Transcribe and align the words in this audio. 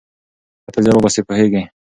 که 0.63 0.69
ته 0.73 0.79
زیار 0.83 0.95
وباسې 0.97 1.21
پوهیږې. 1.27 1.63